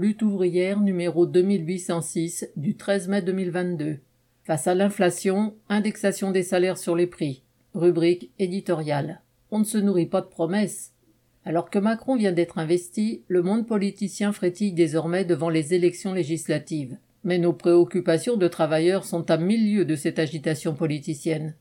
[0.00, 3.98] lutte ouvrière numéro 2806 du 13 mai 2022.
[4.44, 7.42] Face à l'inflation, indexation des salaires sur les prix.
[7.74, 9.20] Rubrique éditoriale.
[9.50, 10.94] On ne se nourrit pas de promesses.
[11.44, 16.96] Alors que Macron vient d'être investi, le monde politicien frétille désormais devant les élections législatives.
[17.22, 21.54] Mais nos préoccupations de travailleurs sont à milieu de cette agitation politicienne.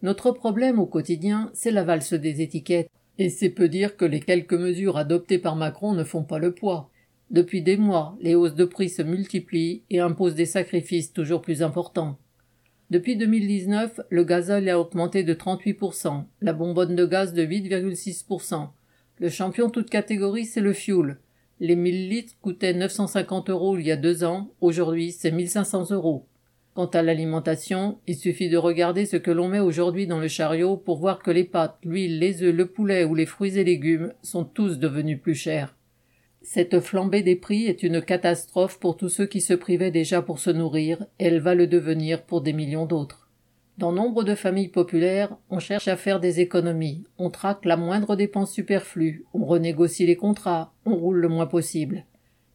[0.00, 2.88] Notre problème au quotidien, c'est la valse des étiquettes.
[3.18, 6.54] Et c'est peu dire que les quelques mesures adoptées par Macron ne font pas le
[6.54, 6.90] poids.
[7.30, 11.62] Depuis des mois, les hausses de prix se multiplient et imposent des sacrifices toujours plus
[11.62, 12.18] importants.
[12.90, 18.68] Depuis 2019, le gazole a augmenté de 38%, la bonbonne de gaz de 8,6%.
[19.18, 21.18] Le champion toute catégorie, c'est le fuel.
[21.58, 26.26] Les 1000 litres coûtaient 950 euros il y a deux ans, aujourd'hui c'est 1500 euros.
[26.74, 30.76] Quant à l'alimentation, il suffit de regarder ce que l'on met aujourd'hui dans le chariot
[30.76, 34.12] pour voir que les pâtes, l'huile, les œufs, le poulet ou les fruits et légumes
[34.22, 35.75] sont tous devenus plus chers.
[36.48, 40.38] Cette flambée des prix est une catastrophe pour tous ceux qui se privaient déjà pour
[40.38, 43.28] se nourrir, et elle va le devenir pour des millions d'autres.
[43.78, 48.14] Dans nombre de familles populaires, on cherche à faire des économies, on traque la moindre
[48.14, 52.04] dépense superflue, on renégocie les contrats, on roule le moins possible.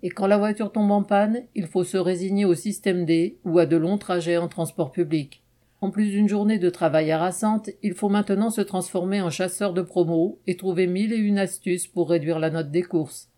[0.04, 3.60] Et quand la voiture tombe en panne, il faut se résigner au système D ou
[3.60, 5.44] à de longs trajets en transport public.
[5.82, 9.82] En plus d'une journée de travail harassante, il faut maintenant se transformer en chasseur de
[9.82, 13.31] promos et trouver mille et une astuces pour réduire la note des courses.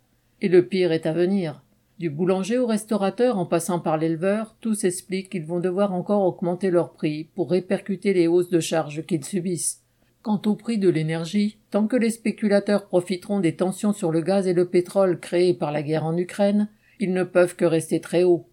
[0.44, 1.64] Et le pire est à venir.
[2.00, 6.70] Du boulanger au restaurateur en passant par l'éleveur, tous expliquent qu'ils vont devoir encore augmenter
[6.70, 9.84] leurs prix pour répercuter les hausses de charges qu'ils subissent.
[10.22, 14.46] Quant au prix de l'énergie, tant que les spéculateurs profiteront des tensions sur le gaz
[14.46, 16.68] et le pétrole créées par la guerre en Ukraine,
[17.00, 18.50] ils ne peuvent que rester très hauts.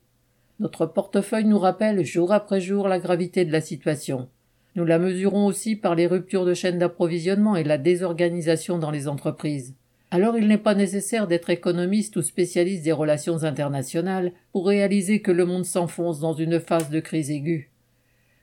[0.60, 4.28] Notre portefeuille nous rappelle jour après jour la gravité de la situation.
[4.76, 9.08] Nous la mesurons aussi par les ruptures de chaînes d'approvisionnement et la désorganisation dans les
[9.08, 9.74] entreprises.
[10.12, 15.30] Alors il n'est pas nécessaire d'être économiste ou spécialiste des relations internationales pour réaliser que
[15.30, 17.70] le monde s'enfonce dans une phase de crise aiguë.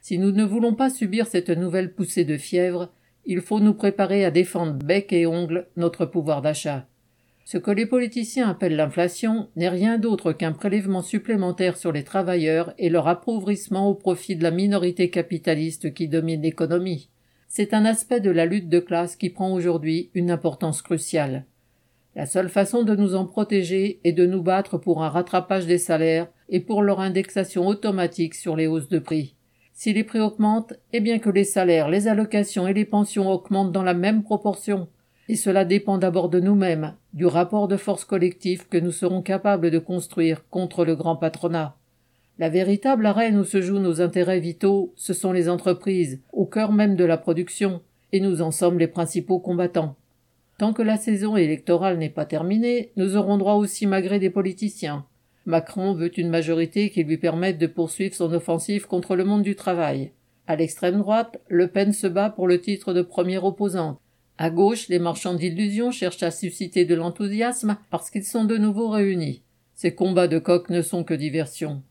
[0.00, 2.90] Si nous ne voulons pas subir cette nouvelle poussée de fièvre,
[3.26, 6.86] il faut nous préparer à défendre bec et ongle notre pouvoir d'achat.
[7.44, 12.72] Ce que les politiciens appellent l'inflation n'est rien d'autre qu'un prélèvement supplémentaire sur les travailleurs
[12.78, 17.10] et leur appauvrissement au profit de la minorité capitaliste qui domine l'économie.
[17.46, 21.44] C'est un aspect de la lutte de classe qui prend aujourd'hui une importance cruciale.
[22.18, 25.78] La seule façon de nous en protéger est de nous battre pour un rattrapage des
[25.78, 29.36] salaires et pour leur indexation automatique sur les hausses de prix.
[29.72, 33.70] Si les prix augmentent, eh bien que les salaires, les allocations et les pensions augmentent
[33.70, 34.88] dans la même proportion.
[35.28, 39.70] Et cela dépend d'abord de nous-mêmes, du rapport de force collectif que nous serons capables
[39.70, 41.76] de construire contre le grand patronat.
[42.40, 46.72] La véritable arène où se jouent nos intérêts vitaux, ce sont les entreprises, au cœur
[46.72, 47.80] même de la production,
[48.10, 49.94] et nous en sommes les principaux combattants.
[50.58, 55.06] Tant que la saison électorale n'est pas terminée, nous aurons droit aussi malgré des politiciens.
[55.46, 59.54] Macron veut une majorité qui lui permette de poursuivre son offensive contre le monde du
[59.54, 60.10] travail.
[60.48, 64.00] À l'extrême droite, Le Pen se bat pour le titre de première opposante.
[64.36, 68.88] À gauche, les marchands d'illusions cherchent à susciter de l'enthousiasme parce qu'ils sont de nouveau
[68.88, 69.42] réunis.
[69.74, 71.82] Ces combats de coq ne sont que diversion.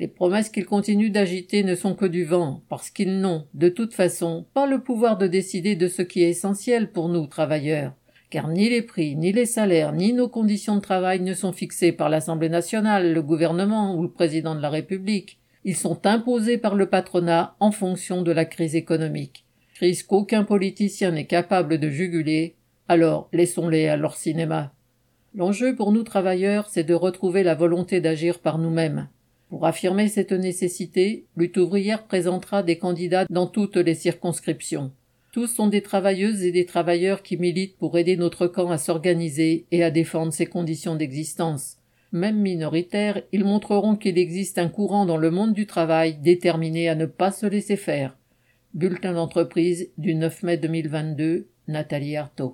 [0.00, 3.94] Les promesses qu'ils continuent d'agiter ne sont que du vent, parce qu'ils n'ont, de toute
[3.94, 7.92] façon, pas le pouvoir de décider de ce qui est essentiel pour nous, travailleurs
[8.30, 11.90] car ni les prix, ni les salaires, ni nos conditions de travail ne sont fixés
[11.90, 15.38] par l'Assemblée nationale, le gouvernement ou le président de la République.
[15.64, 19.44] Ils sont imposés par le patronat en fonction de la crise économique.
[19.74, 22.54] Crise qu'aucun politicien n'est capable de juguler,
[22.88, 24.72] alors laissons-les à leur cinéma.
[25.34, 29.08] L'enjeu pour nous travailleurs, c'est de retrouver la volonté d'agir par nous-mêmes.
[29.50, 34.92] Pour affirmer cette nécessité, Lutte ouvrière présentera des candidats dans toutes les circonscriptions.
[35.32, 39.66] Tous sont des travailleuses et des travailleurs qui militent pour aider notre camp à s'organiser
[39.72, 41.78] et à défendre ses conditions d'existence.
[42.12, 46.94] Même minoritaires, ils montreront qu'il existe un courant dans le monde du travail déterminé à
[46.94, 48.16] ne pas se laisser faire.
[48.74, 52.48] Bulletin d'entreprise du 9 mai 2022, Nathalie Artaud.